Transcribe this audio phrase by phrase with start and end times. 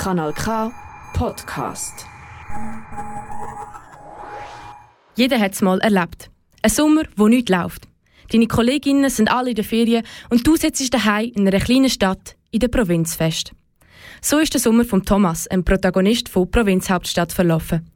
[0.00, 0.72] Kanal K
[1.12, 2.06] Podcast.
[5.14, 6.30] Jeder hat es mal erlebt.
[6.62, 7.86] Ein Sommer, wo nichts läuft.
[8.32, 12.34] Deine Kolleginnen sind alle in der Ferien und du sitzt daheim in einer kleinen Stadt
[12.50, 13.52] in der Provinz fest.
[14.22, 17.86] So ist der Sommer von Thomas, ein Protagonist von Provinzhauptstadt, verlaufen.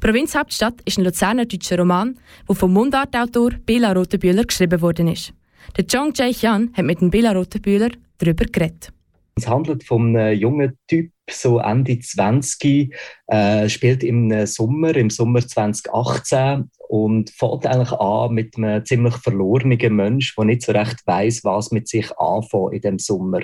[0.00, 2.18] Provinzhauptstadt ist ein Luzerner deutscher Roman,
[2.48, 5.32] der vom Mundartautor Bela Rotenbühler geschrieben worden ist.
[5.76, 8.92] Der Zhang Jae-hyun hat mit dem Bela Rotenbühler darüber geredet.
[9.36, 12.94] Es handelt von einem jungen Typ, so Ende 20,
[13.28, 19.96] äh, spielt im Sommer, im Sommer 2018 und fängt eigentlich an mit einem ziemlich verlorenen
[19.96, 23.40] Mensch, der nicht so recht weiß, was mit sich anfängt in dem Sommer.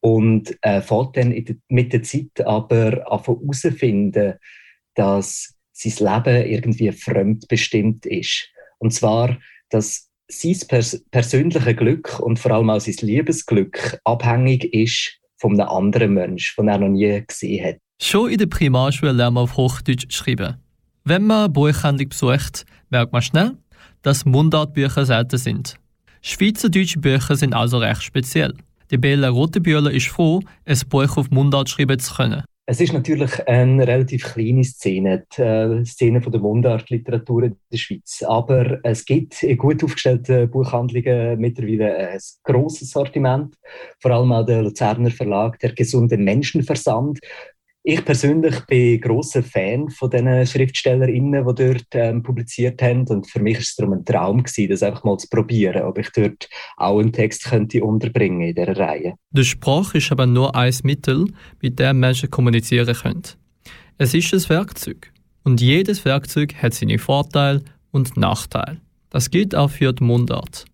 [0.00, 4.34] Und äh, fängt dann de, mit der Zeit aber herausfinden,
[4.94, 8.48] dass sein Leben irgendwie fremdbestimmt ist.
[8.78, 9.38] Und zwar,
[9.70, 15.68] dass sein pers persönliches Glück und vor allem auch sein Liebesglück abhängig ist von einem
[15.68, 17.76] anderen Menschen, den er noch nie gesehen hat.
[18.00, 20.56] Schon in der Primarschule lernt man auf Hochdeutsch schreiben.
[21.04, 23.56] Wenn man eine Buchhandlung besucht, merkt man schnell,
[24.02, 25.76] dass Mundartbücher selten sind.
[26.22, 28.54] Schweizerdeutsche Bücher sind also recht speziell.
[28.92, 32.44] Die Bella Rotenbühler ist froh, ein Buch auf Mundart schreiben zu können.
[32.64, 37.76] Es ist natürlich eine relativ kleine Szene, die äh, Szene von der Mundartliteratur in der
[37.76, 38.22] Schweiz.
[38.22, 43.56] Aber es gibt in gut aufgestellten Buchhandlungen mittlerweile ein grosses Sortiment.
[43.98, 47.18] Vor allem auch der Luzerner Verlag, der gesunde Menschenversand,
[47.84, 53.06] ich persönlich bin großer Fan von den Schriftstellerinnen, die dort ähm, publiziert haben.
[53.08, 55.98] Und für mich war es darum ein Traum, gewesen, das einfach mal zu probieren, ob
[55.98, 59.14] ich dort auch einen Text könnte unterbringen in dieser Reihe.
[59.30, 61.26] Die Sprache ist aber nur ein Mittel,
[61.60, 63.22] mit dem Menschen kommunizieren können.
[63.98, 65.12] Es ist ein Werkzeug.
[65.42, 68.78] Und jedes Werkzeug hat seine Vorteile und Nachteile.
[69.10, 70.66] Das gilt auch für die Mundart.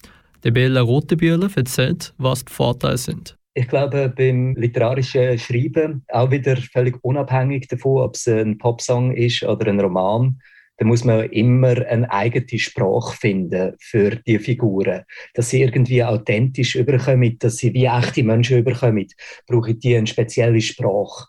[0.44, 3.37] Der Bella Rotenbühler erzählt, was die Vorteile sind.
[3.58, 9.42] Ich glaube, beim literarischen Schreiben, auch wieder völlig unabhängig davon, ob es ein Popsong ist
[9.42, 10.40] oder ein Roman,
[10.76, 15.02] da muss man immer eine eigene Sprache finden für die Figuren.
[15.34, 19.08] Dass sie irgendwie authentisch überkommen, dass sie wie echte Menschen überkommen,
[19.48, 21.26] brauche ich die eine spezielle Sprache.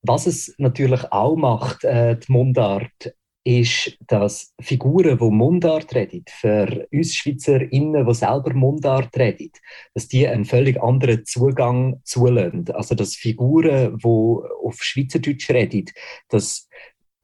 [0.00, 3.14] Was es natürlich auch macht, äh, die Mundart,
[3.50, 9.50] ist, dass Figuren, die Mundart reden, für uns SchweizerInnen, die selber Mundart reden,
[9.94, 12.66] dass die einen völlig anderen Zugang zulassen.
[12.72, 15.86] Also, dass Figuren, die auf Schweizerdeutsch reden,
[16.28, 16.68] dass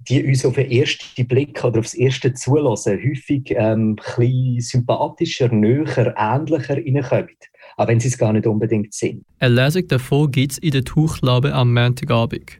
[0.08, 6.14] die uns auf den ersten Blick oder aufs erste Zulassen häufig ähm, ein sympathischer, näher,
[6.16, 7.36] ähnlicher reinkommen.
[7.76, 9.24] Auch wenn sie es gar nicht unbedingt sind.
[9.38, 12.58] Eine Lesung davon gibt es in der Tuchlabe am Montagabend.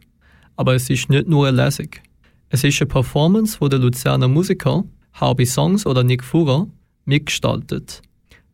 [0.57, 1.89] Aber es ist nicht nur eine Lesung.
[2.49, 6.67] Es ist eine Performance, wo der Luzerner Musiker Harby Songs oder Nick Fuhrer
[7.03, 8.01] mitgestaltet.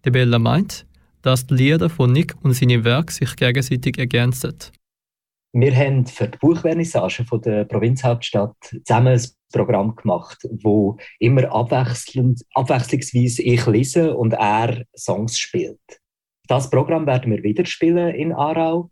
[0.03, 0.87] Die Bella meint,
[1.21, 4.55] dass die Lieder von Nick und seine Werke sich gegenseitig ergänzen.
[5.53, 12.41] Wir haben für die Buchvernissage von der Provinzhauptstadt zusammen ein Programm gemacht, wo immer abwechselnd,
[12.55, 15.79] abwechslungsweise ich lese und er Songs spielt.
[16.47, 18.89] Das Programm werden wir wieder spielen in Aarau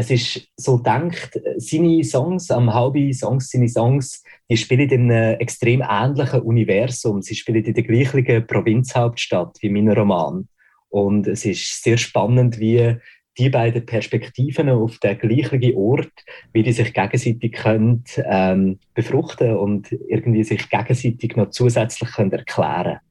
[0.00, 5.38] es ist so denkt, seine Songs, am halben Songs, seine Songs, die spielen in einem
[5.38, 7.20] extrem ähnlichen Universum.
[7.22, 10.48] Sie spielen in der gleichen Provinzhauptstadt wie mein Roman.
[10.88, 12.96] Und es ist sehr spannend, wie
[13.38, 16.12] die beiden Perspektiven auf den gleichen Ort,
[16.52, 22.84] wie die sich gegenseitig können, ähm, befruchten und irgendwie sich gegenseitig noch zusätzlich können erklären
[22.84, 23.09] können.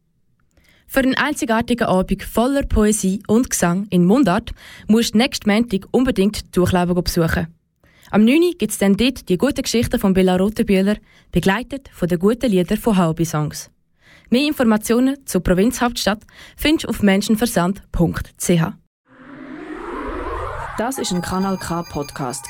[0.91, 4.53] Für einen einzigartigen Abend voller Poesie und Gesang in Mundart
[4.87, 7.47] musst du nächsten Montag unbedingt die Durchlaufen besuchen.
[8.09, 8.55] Am 9.
[8.57, 10.95] gibt es dann dort die guten Geschichten von Bella Rotenbühler,
[11.31, 13.69] begleitet von den guten Liedern von Haubi Songs.
[14.31, 16.23] Mehr Informationen zur Provinzhauptstadt
[16.57, 18.61] findest du auf menschenversand.ch.
[20.79, 22.47] Das ist ein Kanal K Podcast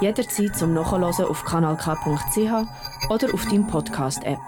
[0.00, 4.40] Jederzeit zum Nachhören auf kanalk.ch oder auf deinem Podcast App.